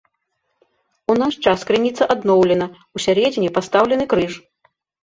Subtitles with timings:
[1.13, 4.33] У наш час крыніца адноўлена, усярэдзіне пастаўлены крыж.